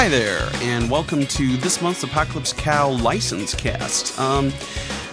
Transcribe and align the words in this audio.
Hi 0.00 0.08
there, 0.08 0.48
and 0.62 0.90
welcome 0.90 1.26
to 1.26 1.58
this 1.58 1.82
month's 1.82 2.02
Apocalypse 2.04 2.54
Cow 2.54 2.88
license 2.88 3.52
cast. 3.52 4.18
Um, 4.18 4.50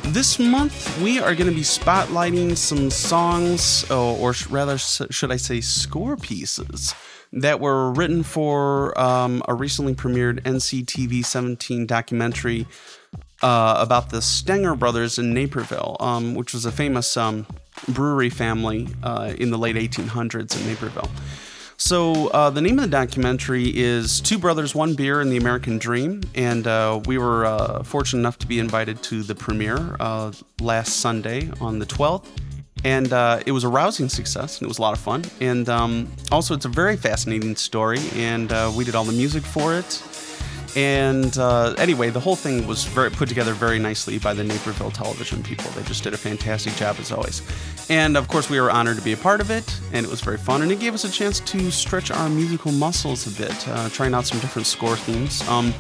this 0.02 0.40
month 0.40 1.02
we 1.02 1.20
are 1.20 1.36
going 1.36 1.50
to 1.50 1.54
be 1.54 1.60
spotlighting 1.60 2.56
some 2.56 2.90
songs, 2.90 3.86
oh, 3.90 4.16
or 4.16 4.34
rather, 4.50 4.78
should 4.78 5.30
I 5.30 5.36
say, 5.36 5.60
score 5.60 6.16
pieces 6.16 6.96
that 7.34 7.60
were 7.60 7.92
written 7.92 8.24
for 8.24 8.98
um, 8.98 9.44
a 9.50 9.54
recently 9.54 9.94
premiered 9.94 10.42
NCTV 10.44 11.26
17 11.26 11.86
documentary 11.86 12.66
uh, 13.42 13.76
about 13.80 14.10
the 14.10 14.22
Stenger 14.22 14.76
brothers 14.76 15.20
in 15.20 15.34
Naperville, 15.34 15.98
um, 16.00 16.34
which 16.34 16.54
was 16.54 16.64
a 16.64 16.72
famous 16.72 17.18
um, 17.18 17.46
brewery 17.90 18.30
family 18.30 18.88
uh, 19.04 19.34
in 19.38 19.52
the 19.52 19.58
late 19.58 19.76
1800s 19.76 20.58
in 20.58 20.66
Naperville. 20.66 21.12
So, 21.80 22.30
uh, 22.30 22.50
the 22.50 22.60
name 22.60 22.80
of 22.80 22.86
the 22.86 22.90
documentary 22.90 23.72
is 23.78 24.20
Two 24.20 24.40
Brothers, 24.40 24.74
One 24.74 24.96
Beer 24.96 25.22
and 25.22 25.32
the 25.32 25.38
American 25.38 25.78
Dream. 25.78 26.24
And 26.34 26.66
uh, 26.66 27.02
we 27.06 27.20
were 27.20 27.46
uh, 27.46 27.84
fortunate 27.84 28.20
enough 28.22 28.40
to 28.40 28.48
be 28.48 28.58
invited 28.58 29.04
to 29.04 29.22
the 29.22 29.36
premiere 29.36 29.96
uh, 30.00 30.32
last 30.60 30.98
Sunday 30.98 31.52
on 31.62 31.78
the 31.78 31.86
12th. 31.86 32.26
And 32.84 33.14
uh, 33.14 33.44
it 33.46 33.52
was 33.52 33.64
a 33.64 33.70
rousing 33.70 34.10
success 34.10 34.58
and 34.58 34.66
it 34.66 34.68
was 34.68 34.80
a 34.80 34.82
lot 34.82 34.94
of 34.94 35.00
fun. 35.00 35.24
And 35.40 35.70
um, 35.70 36.12
also, 36.32 36.56
it's 36.56 36.66
a 36.66 36.70
very 36.70 36.98
fascinating 36.98 37.56
story. 37.56 38.00
And 38.16 38.52
uh, 38.52 38.72
we 38.76 38.84
did 38.84 38.96
all 38.96 39.06
the 39.06 39.14
music 39.14 39.44
for 39.44 39.76
it. 39.76 40.02
And 40.76 41.38
uh, 41.38 41.74
anyway, 41.78 42.10
the 42.10 42.20
whole 42.20 42.36
thing 42.36 42.68
was 42.68 42.86
very 42.86 43.10
put 43.10 43.30
together 43.30 43.54
very 43.54 43.80
nicely 43.80 44.20
by 44.20 44.34
the 44.34 44.44
Naperville 44.44 44.92
television 44.92 45.42
people. 45.44 45.70
They 45.72 45.84
just 45.84 46.04
did 46.04 46.14
a 46.14 46.18
fantastic 46.18 46.74
job 46.76 46.98
as 47.00 47.12
always. 47.12 47.42
And 47.90 48.18
of 48.18 48.28
course, 48.28 48.50
we 48.50 48.60
were 48.60 48.70
honored 48.70 48.98
to 48.98 49.04
be 49.04 49.14
a 49.14 49.18
part 49.18 49.42
of 49.42 49.50
it, 49.50 49.80
and 49.94 50.06
it 50.06 50.10
was 50.10 50.22
very 50.22 50.38
fun. 50.38 50.62
And 50.62 50.72
it 50.72 50.80
gave 50.80 50.94
us 50.94 51.04
a 51.04 51.12
chance 51.12 51.40
to 51.42 51.72
stretch 51.72 52.12
our 52.12 52.30
musical 52.30 52.72
muscles 52.72 53.28
a 53.28 53.42
bit, 53.42 53.68
uh, 53.68 53.90
trying 53.90 54.14
out 54.14 54.26
some 54.26 54.40
different 54.40 54.68
score 54.68 54.96
themes. 54.96 55.48
Um, 55.48 55.74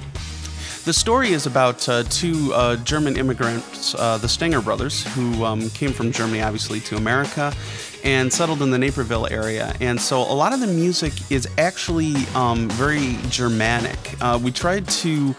the 0.85 0.93
story 0.93 1.33
is 1.33 1.45
about 1.45 1.87
uh, 1.89 2.03
two 2.03 2.53
uh, 2.53 2.77
German 2.77 3.17
immigrants, 3.17 3.93
uh, 3.95 4.17
the 4.19 4.29
Stenger 4.29 4.61
brothers, 4.61 5.03
who 5.15 5.43
um, 5.43 5.69
came 5.71 5.91
from 5.91 6.13
Germany, 6.13 6.41
obviously, 6.41 6.79
to 6.79 6.95
America 6.95 7.53
and 8.03 8.31
settled 8.31 8.61
in 8.61 8.71
the 8.71 8.77
Naperville 8.77 9.27
area. 9.27 9.75
And 9.81 9.99
so 9.99 10.21
a 10.21 10.33
lot 10.33 10.53
of 10.53 10.59
the 10.59 10.67
music 10.67 11.13
is 11.31 11.47
actually 11.57 12.15
um, 12.35 12.69
very 12.69 13.17
Germanic. 13.29 14.15
Uh, 14.21 14.39
we 14.41 14.51
tried 14.51 14.87
to 14.87 15.35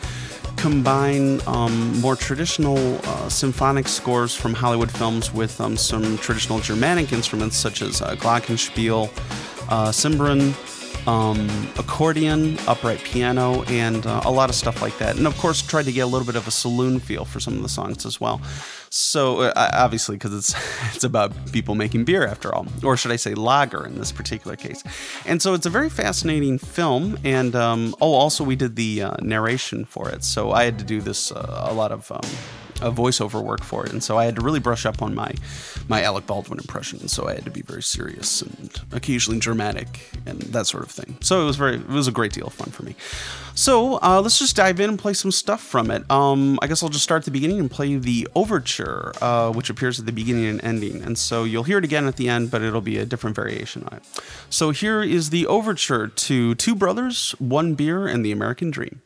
combine 0.57 1.41
um, 1.47 2.01
more 2.01 2.17
traditional 2.17 2.79
uh, 3.05 3.29
symphonic 3.29 3.87
scores 3.87 4.35
from 4.35 4.55
Hollywood 4.55 4.91
films 4.91 5.33
with 5.33 5.61
um, 5.61 5.77
some 5.77 6.19
traditional 6.19 6.59
Germanic 6.59 7.13
instruments 7.13 7.57
such 7.57 7.81
as 7.81 8.03
uh, 8.03 8.17
glockenspiel, 8.17 9.09
uh, 9.71 9.91
cimbron, 9.91 10.53
um, 11.07 11.49
accordion, 11.79 12.59
upright 12.67 13.03
piano, 13.05 13.63
and 13.65 14.05
uh, 14.07 14.21
a 14.25 14.31
lot 14.31 14.51
of 14.51 14.57
stuff 14.57 14.83
like 14.83 14.99
that. 14.99 15.17
And 15.17 15.27
of 15.27 15.37
course, 15.39 15.63
tried 15.63 15.85
to 15.85 15.93
get 15.93 16.01
a 16.01 16.07
little 16.07 16.27
bit 16.27 16.37
of 16.37 16.47
a 16.47 16.51
saloon 16.51 16.99
feel 16.99 17.25
for 17.25 17.41
some 17.41 17.57
of 17.57 17.63
the 17.63 17.69
songs 17.69 18.05
as 18.05 18.21
well. 18.21 18.41
So 18.91 19.43
uh, 19.43 19.71
obviously, 19.75 20.17
because 20.17 20.35
it's 20.35 20.55
it's 20.95 21.05
about 21.05 21.33
people 21.53 21.75
making 21.75 22.05
beer 22.05 22.27
after 22.27 22.55
all, 22.55 22.67
or 22.83 22.97
should 22.97 23.13
I 23.13 23.17
say 23.17 23.35
lager 23.35 23.85
in 23.85 23.99
this 23.99 24.13
particular 24.13 24.57
case. 24.57 24.83
And 25.27 25.41
so 25.43 25.55
it's 25.55 25.67
a 25.67 25.71
very 25.71 25.91
fascinating 25.91 26.59
film. 26.59 27.19
And 27.25 27.55
um, 27.55 27.95
oh, 28.01 28.13
also 28.13 28.45
we 28.45 28.57
did 28.57 28.77
the 28.77 29.03
uh, 29.03 29.17
narration 29.23 29.85
for 29.85 30.09
it, 30.09 30.25
so 30.25 30.53
I 30.53 30.65
had 30.65 30.79
to 30.79 30.85
do 30.85 31.01
this 31.01 31.33
uh, 31.33 31.67
a 31.69 31.75
lot 31.75 31.93
of. 31.93 32.11
Um, 32.11 32.21
a 32.81 32.91
voiceover 32.91 33.43
work 33.43 33.63
for 33.63 33.85
it, 33.85 33.93
and 33.93 34.03
so 34.03 34.19
I 34.19 34.25
had 34.25 34.37
to 34.37 34.43
really 34.43 34.61
brush 34.61 34.87
up 34.87 35.03
on 35.03 35.15
my 35.15 35.33
my 35.89 36.03
Alec 36.03 36.27
Baldwin 36.27 36.59
impression. 36.59 37.01
And 37.01 37.11
so 37.11 37.29
I 37.29 37.35
had 37.35 37.45
to 37.45 37.51
be 37.51 37.63
very 37.63 37.83
serious 37.83 38.43
and 38.43 38.71
occasionally 38.93 39.41
dramatic 39.41 40.11
and 40.27 40.41
that 40.43 40.67
sort 40.67 40.85
of 40.85 40.91
thing. 40.91 41.17
So 41.21 41.43
it 41.43 41.45
was 41.45 41.57
very 41.57 41.77
it 41.77 41.89
was 41.89 42.09
a 42.09 42.13
great 42.13 42.33
deal 42.33 42.47
of 42.47 42.55
fun 42.55 42.71
for 42.71 42.83
me. 42.85 42.95
So 43.55 43.99
uh, 44.03 44.21
let's 44.23 44.39
just 44.39 44.55
dive 44.55 44.79
in 44.79 44.91
and 44.91 44.99
play 44.99 45.15
some 45.15 45.33
stuff 45.33 45.61
from 45.61 45.91
it. 45.91 46.09
Um, 46.11 46.61
I 46.63 46.69
guess 46.69 46.83
I'll 46.83 46.89
just 46.89 47.03
start 47.03 47.23
at 47.23 47.25
the 47.25 47.33
beginning 47.33 47.59
and 47.59 47.69
play 47.69 47.97
the 47.97 48.29
overture, 48.37 49.13
uh, 49.21 49.51
which 49.51 49.69
appears 49.69 49.99
at 49.99 50.07
the 50.07 50.13
beginning 50.13 50.47
and 50.47 50.63
ending. 50.63 51.03
And 51.03 51.19
so 51.19 51.43
you'll 51.43 51.65
hear 51.65 51.79
it 51.79 51.85
again 51.85 52.07
at 52.07 52.17
the 52.17 52.29
end, 52.29 52.53
but 52.53 52.63
it'll 52.63 52.81
be 52.81 52.99
a 52.99 53.05
different 53.05 53.35
variation 53.35 53.83
on 53.91 53.97
it. 53.97 54.03
So 54.49 54.71
here 54.71 55.03
is 55.03 55.31
the 55.31 55.47
overture 55.49 56.07
to 56.07 56.55
Two 56.55 56.77
Brothers, 56.77 57.33
One 57.41 57.75
Beer, 57.75 58.07
and 58.07 58.25
the 58.25 58.31
American 58.31 58.71
Dream. 58.71 59.03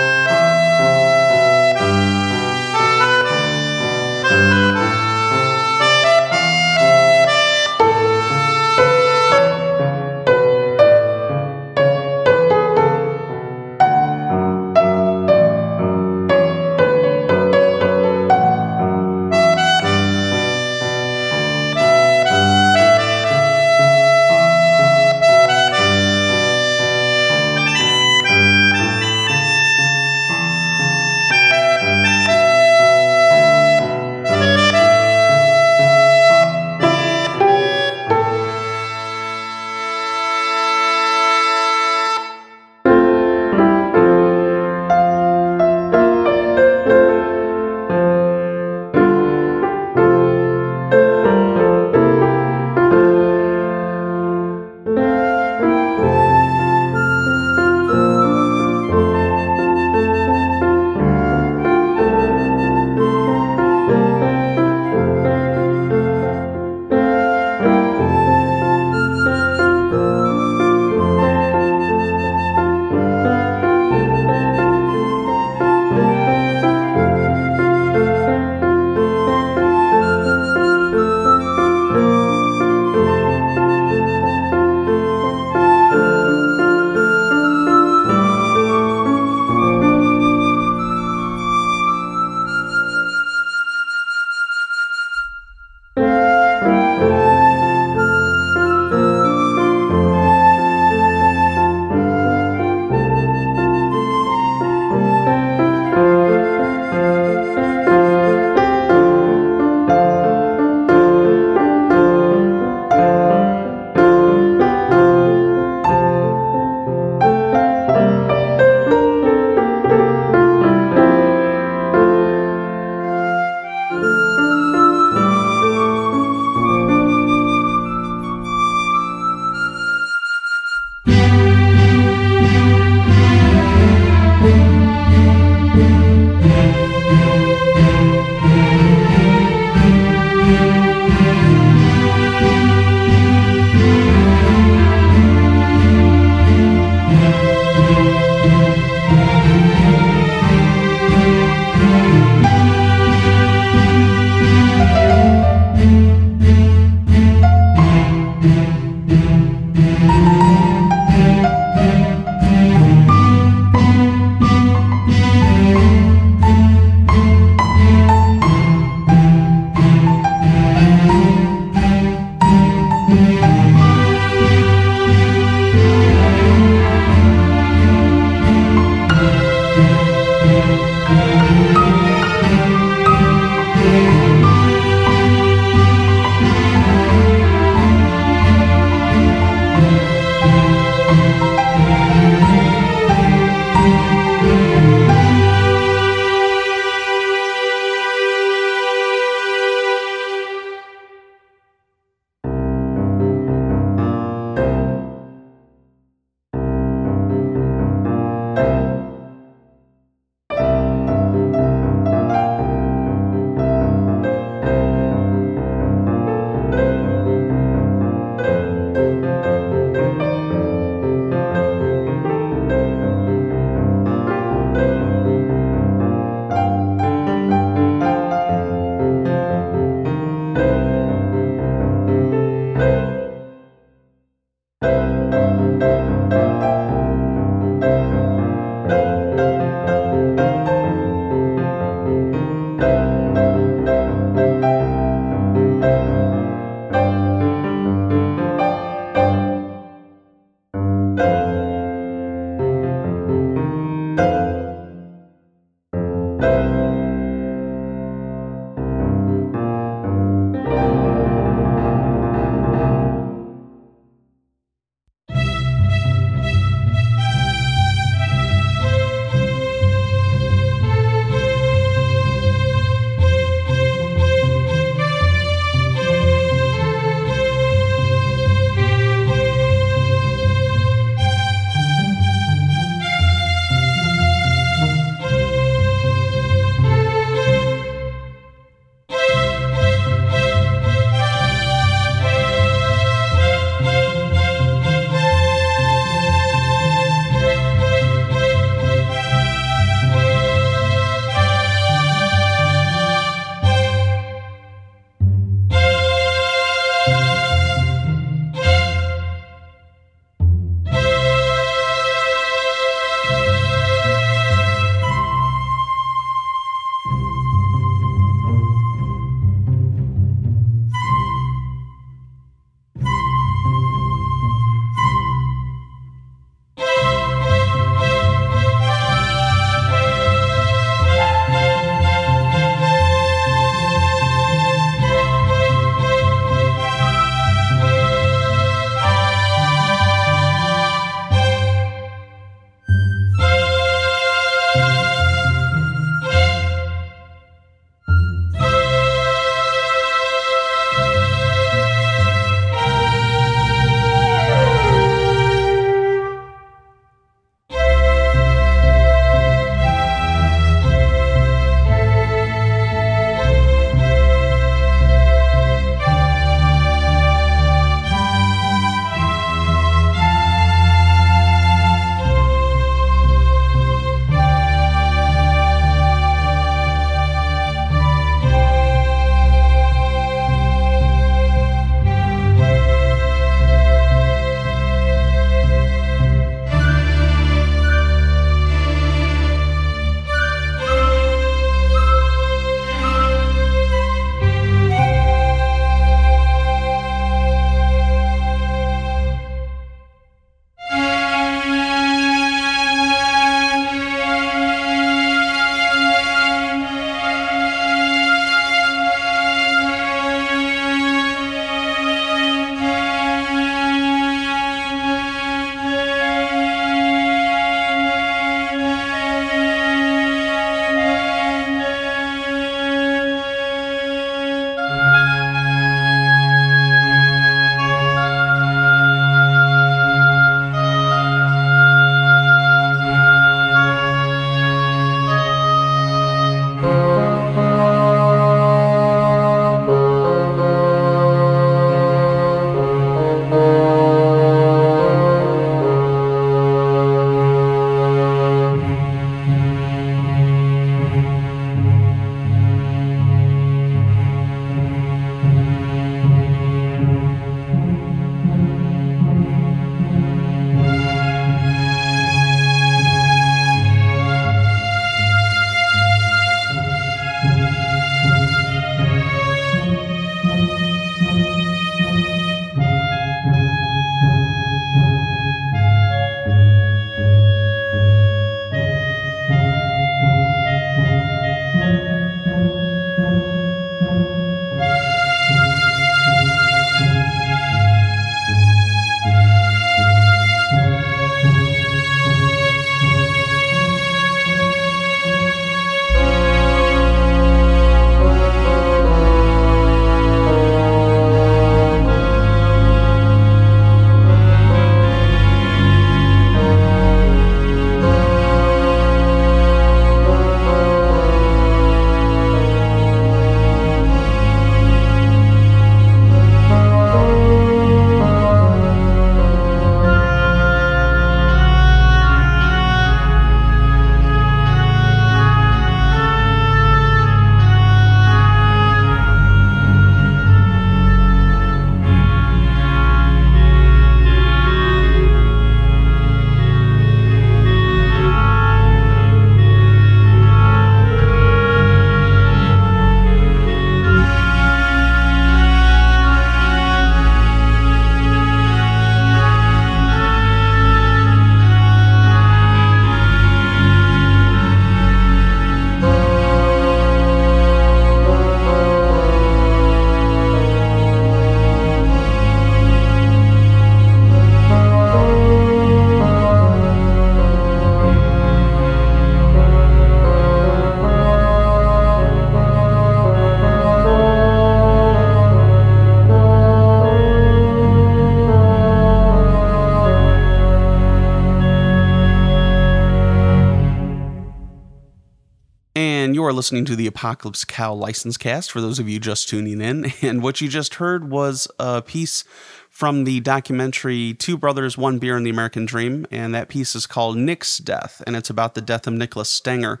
Are 586.44 586.52
listening 586.52 586.84
to 586.86 586.96
the 586.96 587.06
Apocalypse 587.06 587.64
Cow 587.64 587.92
license 587.94 588.36
cast 588.36 588.70
for 588.70 588.80
those 588.80 588.98
of 588.98 589.08
you 589.08 589.18
just 589.18 589.48
tuning 589.48 589.80
in. 589.80 590.12
And 590.22 590.42
what 590.42 590.60
you 590.60 590.68
just 590.68 590.94
heard 590.94 591.30
was 591.30 591.68
a 591.78 592.00
piece 592.00 592.44
from 592.88 593.24
the 593.24 593.40
documentary 593.40 594.34
Two 594.34 594.56
Brothers, 594.56 594.96
One 594.96 595.18
Beer 595.18 595.36
and 595.36 595.44
the 595.44 595.50
American 595.50 595.84
Dream. 595.84 596.26
And 596.30 596.54
that 596.54 596.68
piece 596.68 596.94
is 596.94 597.06
called 597.06 597.36
Nick's 597.36 597.78
Death. 597.78 598.22
And 598.26 598.36
it's 598.36 598.50
about 598.50 598.74
the 598.74 598.80
death 598.80 599.06
of 599.06 599.14
Nicholas 599.14 599.50
Stenger, 599.50 600.00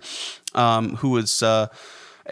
um, 0.54 0.96
who 0.96 1.10
was. 1.10 1.42
Uh, 1.42 1.68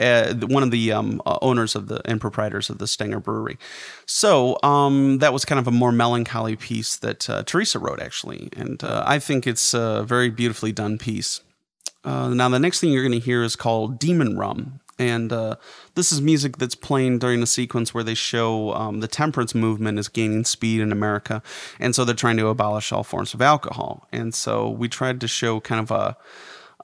uh, 0.01 0.33
one 0.47 0.63
of 0.63 0.71
the 0.71 0.91
um, 0.91 1.21
uh, 1.27 1.39
owners 1.43 1.75
of 1.75 1.89
the 1.89 2.01
and 2.07 2.19
proprietors 2.19 2.71
of 2.71 2.79
the 2.79 2.87
Stenger 2.87 3.21
Brewery. 3.21 3.59
So 4.07 4.59
um, 4.63 5.19
that 5.19 5.35
was 5.35 5.45
kind 5.45 5.59
of 5.59 5.67
a 5.67 5.71
more 5.71 5.93
melancholy 5.93 6.57
piece 6.57 6.97
that 6.97 7.29
uh, 7.29 7.43
Teresa 7.43 7.79
wrote, 7.79 8.01
actually, 8.01 8.49
and 8.57 8.83
uh, 8.83 9.05
I 9.07 9.19
think 9.19 9.47
it's 9.47 9.75
a 9.75 10.03
very 10.03 10.31
beautifully 10.31 10.73
done 10.73 10.97
piece. 10.97 11.43
Uh, 12.05 12.29
now, 12.29 12.49
the 12.49 12.59
next 12.59 12.81
thing 12.81 12.93
you're 12.93 13.03
going 13.03 13.21
to 13.21 13.25
hear 13.25 13.43
is 13.43 13.57
called 13.57 13.99
Demon 13.99 14.37
Rum. 14.37 14.81
And 14.99 15.33
uh, 15.33 15.57
this 15.95 16.13
is 16.13 16.21
music 16.21 16.59
that's 16.59 16.75
playing 16.75 17.19
during 17.19 17.43
a 17.43 17.47
sequence 17.47 17.95
where 17.95 18.05
they 18.05 18.15
show 18.15 18.73
um, 18.75 19.01
the 19.01 19.09
temperance 19.09 19.55
movement 19.55 19.99
is 19.99 20.09
gaining 20.09 20.45
speed 20.45 20.81
in 20.81 20.93
America. 20.93 21.43
And 21.81 21.95
so 21.95 22.05
they're 22.05 22.15
trying 22.15 22.37
to 22.37 22.49
abolish 22.49 22.93
all 22.93 23.03
forms 23.03 23.35
of 23.35 23.43
alcohol. 23.43 24.07
And 24.13 24.35
so 24.35 24.69
we 24.69 24.89
tried 24.89 25.21
to 25.21 25.29
show 25.29 25.61
kind 25.61 25.81
of 25.81 25.91
a. 25.91 26.17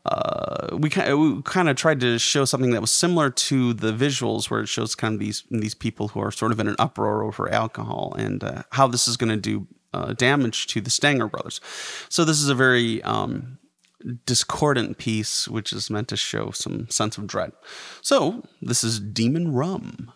Uh, 0.06 0.74
we, 0.78 0.88
kind 0.88 1.10
of, 1.10 1.18
we 1.18 1.42
kind 1.42 1.68
of 1.68 1.76
tried 1.76 2.00
to 2.00 2.18
show 2.18 2.46
something 2.46 2.70
that 2.70 2.80
was 2.80 2.90
similar 2.90 3.28
to 3.28 3.74
the 3.74 3.92
visuals, 3.92 4.48
where 4.48 4.60
it 4.60 4.68
shows 4.68 4.94
kind 4.94 5.14
of 5.14 5.20
these 5.20 5.44
these 5.50 5.74
people 5.74 6.08
who 6.08 6.20
are 6.20 6.30
sort 6.30 6.50
of 6.50 6.58
in 6.60 6.66
an 6.66 6.76
uproar 6.78 7.22
over 7.24 7.52
alcohol 7.52 8.14
and 8.16 8.42
uh, 8.42 8.62
how 8.70 8.86
this 8.86 9.06
is 9.06 9.18
going 9.18 9.28
to 9.28 9.36
do 9.36 9.66
uh, 9.92 10.14
damage 10.14 10.66
to 10.68 10.80
the 10.80 10.88
Stenger 10.88 11.28
brothers. 11.28 11.60
So 12.08 12.24
this 12.24 12.40
is 12.40 12.48
a 12.48 12.54
very 12.54 13.02
um, 13.02 13.58
discordant 14.26 14.98
piece, 14.98 15.48
which 15.48 15.72
is 15.72 15.90
meant 15.90 16.08
to 16.08 16.16
show 16.16 16.50
some 16.50 16.88
sense 16.88 17.18
of 17.18 17.26
dread. 17.26 17.52
So, 18.00 18.44
this 18.62 18.84
is 18.84 19.00
Demon 19.00 19.52
Rum. 19.52 20.12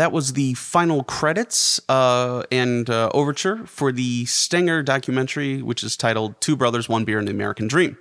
That 0.00 0.12
was 0.12 0.32
the 0.32 0.54
final 0.54 1.04
credits 1.04 1.80
uh, 1.88 2.42
and 2.50 2.88
uh, 2.88 3.10
overture 3.12 3.66
for 3.66 3.92
the 3.92 4.24
Stenger 4.24 4.82
documentary, 4.82 5.60
which 5.60 5.84
is 5.84 5.96
titled 5.96 6.40
Two 6.40 6.56
Brothers, 6.56 6.88
One 6.88 7.04
Beer, 7.04 7.18
and 7.18 7.28
the 7.28 7.32
American 7.32 7.68
Dream. 7.68 7.98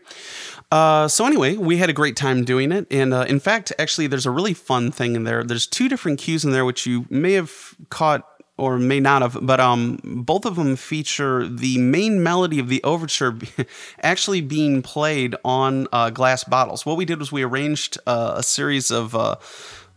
Uh, 0.71 1.07
so 1.07 1.25
anyway, 1.25 1.57
we 1.57 1.77
had 1.77 1.89
a 1.89 1.93
great 1.93 2.15
time 2.15 2.45
doing 2.45 2.71
it, 2.71 2.87
and 2.89 3.13
uh, 3.13 3.25
in 3.27 3.39
fact, 3.39 3.73
actually, 3.77 4.07
there's 4.07 4.25
a 4.25 4.31
really 4.31 4.53
fun 4.53 4.91
thing 4.91 5.15
in 5.15 5.25
there. 5.25 5.43
There's 5.43 5.67
two 5.67 5.89
different 5.89 6.19
cues 6.19 6.45
in 6.45 6.51
there, 6.51 6.63
which 6.63 6.85
you 6.85 7.05
may 7.09 7.33
have 7.33 7.75
caught 7.89 8.23
or 8.59 8.77
may 8.77 8.99
not 8.99 9.21
have, 9.21 9.37
but 9.41 9.59
um, 9.59 9.99
both 10.03 10.45
of 10.45 10.57
them 10.57 10.75
feature 10.75 11.47
the 11.47 11.77
main 11.77 12.21
melody 12.21 12.59
of 12.59 12.67
the 12.67 12.83
overture 12.83 13.37
actually 14.03 14.41
being 14.41 14.81
played 14.81 15.33
on 15.45 15.87
uh, 15.93 16.09
glass 16.09 16.43
bottles. 16.43 16.85
What 16.85 16.97
we 16.97 17.05
did 17.05 17.19
was 17.19 17.31
we 17.31 17.41
arranged 17.41 17.97
uh, 18.05 18.33
a 18.35 18.43
series 18.43 18.91
of 18.91 19.15
uh, 19.15 19.37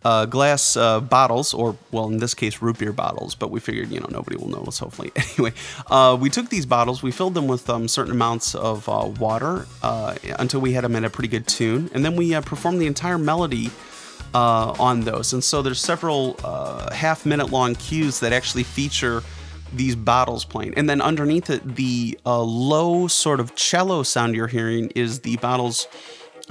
uh, 0.05 0.26
glass 0.26 0.76
uh, 0.76 1.00
bottles, 1.00 1.55
or 1.55 1.76
well, 1.90 2.07
in 2.07 2.18
this 2.18 2.34
case, 2.34 2.61
root 2.61 2.78
beer 2.78 2.92
bottles. 2.92 3.34
But 3.34 3.50
we 3.50 3.61
figured, 3.61 3.90
you 3.90 4.00
know, 4.00 4.09
nobody 4.11 4.36
will 4.36 4.48
notice. 4.48 4.78
Hopefully, 4.78 5.12
anyway, 5.16 5.53
uh, 5.90 6.16
we 6.20 6.30
took 6.30 6.48
these 6.48 6.66
bottles, 6.66 7.03
we 7.03 7.12
filled 7.12 7.34
them 7.34 7.46
with 7.46 7.68
um, 7.70 7.88
certain 7.88 8.12
amounts 8.12 8.55
of 8.55 8.88
uh, 8.88 9.11
water 9.18 9.66
uh, 9.82 10.16
until 10.38 10.61
we 10.61 10.72
had 10.72 10.84
them 10.84 10.96
in 10.96 11.05
a 11.05 11.11
pretty 11.11 11.28
good 11.28 11.46
tune, 11.46 11.90
and 11.94 12.05
then 12.05 12.16
we 12.16 12.34
uh, 12.34 12.40
performed 12.40 12.80
the 12.80 12.86
entire 12.86 13.18
melody. 13.18 13.70
on 14.34 15.00
those, 15.00 15.34
and 15.34 15.44
so 15.44 15.61
there's 15.61 15.80
several 15.80 16.36
half 16.92 17.26
minute 17.26 17.50
long 17.50 17.74
cues 17.74 18.20
that 18.20 18.32
actually 18.32 18.62
feature 18.62 19.22
these 19.74 19.96
bottles 19.96 20.44
playing. 20.44 20.74
And 20.76 20.88
then 20.88 21.00
underneath 21.00 21.50
it, 21.50 21.76
the 21.76 22.18
uh, 22.26 22.40
low 22.40 23.09
sort 23.09 23.40
of 23.40 23.55
cello 23.55 24.03
sound 24.03 24.34
you're 24.34 24.46
hearing 24.46 24.90
is 24.94 25.20
the 25.20 25.36
bottles 25.38 25.86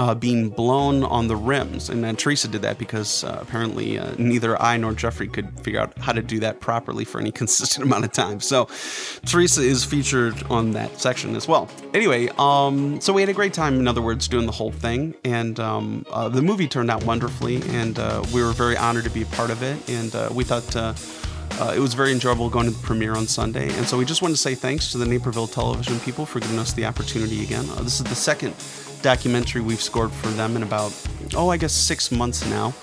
uh, 0.02 0.16
being 0.16 0.50
blown 0.50 1.04
on 1.04 1.28
the 1.28 1.36
rims. 1.36 1.88
And 1.88 2.04
then 2.04 2.16
Teresa 2.16 2.48
did 2.48 2.64
that 2.64 2.80
because 2.80 3.24
uh, 3.24 3.38
apparently 3.40 4.00
uh, 4.00 4.16
neither 4.18 4.60
I 4.60 4.76
nor 4.78 4.94
Jeffrey 4.94 5.28
could 5.28 5.48
figure 5.60 5.80
out 5.80 5.96
how 6.00 6.12
to 6.12 6.24
do 6.24 6.40
that 6.40 6.60
properly 6.60 7.06
for 7.06 7.22
any 7.22 7.32
consistent 7.42 7.86
amount 7.86 8.06
of 8.06 8.12
time. 8.12 8.40
So 8.40 8.68
Teresa 9.28 9.62
is 9.62 9.86
featured 9.86 10.42
on 10.50 10.72
that 10.72 11.00
section 11.00 11.36
as 11.36 11.48
well. 11.48 11.70
Anyway, 11.94 12.30
um, 12.40 13.00
so 13.00 13.14
we 13.14 13.22
had 13.22 13.30
a 13.30 13.34
great 13.34 13.54
time, 13.54 13.76
in 13.80 13.88
other 13.88 14.02
words, 14.02 14.28
doing 14.28 14.48
the 14.48 14.52
whole 14.52 14.72
thing. 14.72 15.14
And 15.24 15.60
um, 15.60 16.04
uh, 16.10 16.30
the 16.30 16.42
movie 16.42 16.68
turned 16.68 16.90
out 16.90 17.04
wonderfully, 17.04 17.62
and 17.70 18.00
uh, 18.00 18.24
we 18.34 18.42
were 18.42 18.54
very 18.54 18.76
honored 18.76 19.04
to 19.04 19.12
be 19.12 19.22
a 19.22 19.28
part 19.28 19.52
of 19.52 19.62
it. 19.62 19.88
And 19.88 20.36
we 20.36 20.44
thought. 20.44 20.76
Uh, 20.76 21.74
it 21.76 21.80
was 21.80 21.94
very 21.94 22.12
enjoyable 22.12 22.50
going 22.50 22.66
to 22.66 22.72
the 22.72 22.82
premiere 22.82 23.14
on 23.16 23.28
Sunday. 23.28 23.72
And 23.78 23.86
so 23.86 23.96
we 23.96 24.06
just 24.06 24.24
wanted 24.24 24.34
to 24.34 24.42
say 24.42 24.56
thanks 24.56 24.92
to 24.94 24.98
the 24.98 25.06
Naperville 25.06 25.46
television 25.46 26.00
people 26.00 26.26
for 26.26 26.40
giving 26.40 26.58
us 26.58 26.74
the 26.74 26.86
opportunity 26.86 27.44
again. 27.44 27.70
Uh, 27.72 27.84
this 27.84 28.00
is 28.00 28.06
the 28.06 28.16
second 28.16 28.56
documentary 29.02 29.62
we've 29.62 29.82
scored 29.82 30.12
for 30.12 30.28
them 30.30 30.56
in 30.56 30.64
about, 30.64 30.94
oh, 31.36 31.50
I 31.50 31.58
guess 31.58 31.74
six 31.74 32.12
months 32.12 32.46
now. 32.50 32.74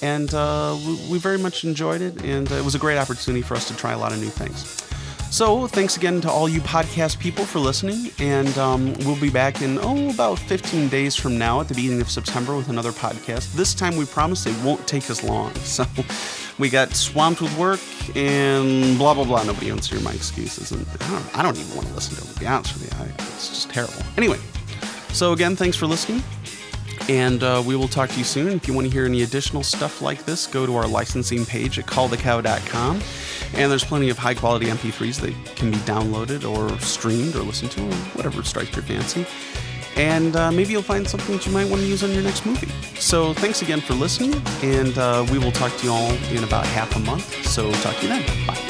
And 0.00 0.32
uh, 0.32 0.76
we, 0.86 1.08
we, 1.10 1.18
very 1.18 1.38
much 1.38 1.64
enjoyed 1.64 2.00
it, 2.00 2.22
and 2.22 2.48
it 2.52 2.64
was 2.64 2.76
a 2.76 2.78
great 2.78 2.98
opportunity 2.98 3.42
for 3.42 3.54
us 3.54 3.66
to 3.66 3.76
try 3.76 3.92
a 3.92 3.98
lot 3.98 4.12
of 4.12 4.20
new 4.20 4.28
things. 4.28 4.84
So, 5.30 5.66
thanks 5.66 5.98
again 5.98 6.22
to 6.22 6.30
all 6.30 6.48
you 6.48 6.60
podcast 6.62 7.18
people 7.18 7.44
for 7.44 7.58
listening, 7.58 8.10
and 8.18 8.56
um, 8.56 8.94
we'll 9.00 9.20
be 9.20 9.28
back 9.28 9.60
in, 9.60 9.78
oh, 9.82 10.08
about 10.08 10.38
15 10.38 10.88
days 10.88 11.14
from 11.16 11.36
now 11.36 11.60
at 11.60 11.68
the 11.68 11.74
beginning 11.74 12.00
of 12.00 12.08
September 12.08 12.56
with 12.56 12.70
another 12.70 12.92
podcast. 12.92 13.52
This 13.52 13.74
time 13.74 13.96
we 13.96 14.06
promise 14.06 14.46
it 14.46 14.56
won't 14.64 14.86
take 14.88 15.10
as 15.10 15.22
long. 15.22 15.52
So, 15.68 15.84
we 16.58 16.70
got 16.70 16.94
swamped 16.94 17.42
with 17.42 17.56
work 17.58 17.80
and 18.16 18.96
blah, 18.96 19.14
blah, 19.14 19.24
blah. 19.24 19.44
Nobody 19.44 19.70
wants 19.70 19.88
to 19.88 19.96
hear 19.96 20.02
my 20.02 20.12
excuses, 20.12 20.72
and 20.72 20.86
I 21.02 21.10
don't, 21.10 21.38
I 21.38 21.42
don't 21.42 21.58
even 21.58 21.76
want 21.76 21.88
to 21.88 21.94
listen 21.94 22.16
to 22.16 22.24
them, 22.24 22.34
to 22.34 22.40
be 22.40 22.46
honest 22.46 22.74
with 22.74 22.84
you. 22.90 23.04
I, 23.04 23.08
it's 23.36 23.48
just 23.48 23.70
terrible. 23.70 23.94
Anyway, 24.16 24.38
so, 25.12 25.32
again, 25.32 25.56
thanks 25.56 25.76
for 25.76 25.86
listening. 25.86 26.22
And 27.08 27.42
uh, 27.42 27.62
we 27.64 27.74
will 27.74 27.88
talk 27.88 28.10
to 28.10 28.18
you 28.18 28.24
soon. 28.24 28.48
If 28.52 28.68
you 28.68 28.74
want 28.74 28.86
to 28.86 28.92
hear 28.92 29.06
any 29.06 29.22
additional 29.22 29.62
stuff 29.62 30.02
like 30.02 30.24
this, 30.24 30.46
go 30.46 30.66
to 30.66 30.76
our 30.76 30.86
licensing 30.86 31.46
page 31.46 31.78
at 31.78 31.86
callthecow.com. 31.86 33.00
And 33.54 33.70
there's 33.70 33.84
plenty 33.84 34.10
of 34.10 34.18
high 34.18 34.34
quality 34.34 34.66
MP3s 34.66 35.20
that 35.22 35.56
can 35.56 35.70
be 35.70 35.78
downloaded 35.78 36.44
or 36.48 36.78
streamed 36.80 37.34
or 37.34 37.40
listened 37.40 37.70
to, 37.72 37.80
or 37.82 37.94
whatever 38.14 38.42
strikes 38.42 38.74
your 38.76 38.82
fancy. 38.84 39.24
and 39.96 40.36
uh, 40.36 40.52
maybe 40.52 40.72
you'll 40.72 40.82
find 40.82 41.08
something 41.08 41.36
that 41.36 41.46
you 41.46 41.52
might 41.52 41.68
want 41.68 41.80
to 41.80 41.88
use 41.88 42.04
on 42.04 42.12
your 42.12 42.22
next 42.22 42.44
movie. 42.44 42.68
So 43.00 43.32
thanks 43.34 43.62
again 43.62 43.80
for 43.80 43.94
listening, 43.94 44.40
and 44.62 44.96
uh, 44.98 45.26
we 45.32 45.38
will 45.38 45.52
talk 45.52 45.74
to 45.78 45.84
you 45.86 45.92
all 45.92 46.12
in 46.30 46.44
about 46.44 46.66
half 46.66 46.94
a 46.94 47.00
month. 47.00 47.46
So 47.46 47.72
talk 47.80 47.96
to 47.96 48.02
you 48.02 48.08
then. 48.08 48.46
Bye. 48.46 48.67